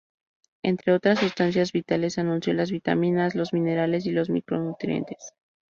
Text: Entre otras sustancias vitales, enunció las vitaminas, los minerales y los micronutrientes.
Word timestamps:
Entre 0.63 0.93
otras 0.93 1.19
sustancias 1.19 1.73
vitales, 1.73 2.17
enunció 2.17 2.55
las 2.55 2.71
vitaminas, 2.71 3.35
los 3.35 3.53
minerales 3.53 4.07
y 4.07 4.11
los 4.11 4.31
micronutrientes. 4.31 5.33